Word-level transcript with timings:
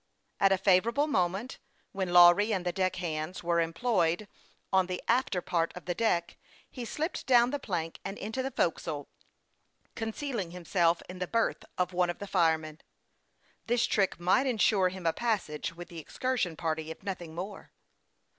At 0.39 0.51
a 0.51 0.57
favorable 0.57 1.05
moment, 1.05 1.59
when 1.91 2.11
Lawry 2.11 2.51
and 2.51 2.65
the 2.65 2.71
deck 2.71 2.95
hands 2.95 3.43
were 3.43 3.59
employed 3.61 4.27
on 4.73 4.87
the 4.87 4.99
after 5.07 5.43
part 5.43 5.71
of 5.75 5.85
the 5.85 5.93
deck, 5.93 6.39
he 6.71 6.85
slipped 6.85 7.27
down 7.27 7.51
the 7.51 7.59
plank 7.59 7.99
and 8.03 8.17
into 8.17 8.41
the 8.41 8.49
forecastle, 8.49 9.09
concealing 9.93 10.49
himself 10.49 11.03
in 11.07 11.19
the 11.19 11.27
berth 11.27 11.63
of 11.77 11.93
one 11.93 12.09
of 12.09 12.17
the 12.17 12.25
fire 12.25 12.57
men. 12.57 12.81
This 13.67 13.85
trick 13.85 14.19
might 14.19 14.47
insure 14.47 14.89
him 14.89 15.05
a 15.05 15.13
passage 15.13 15.75
with 15.75 15.89
the 15.89 15.99
excursion 15.99 16.55
party, 16.55 16.89
if 16.89 17.03
nothing 17.03 17.35
more. 17.35 17.71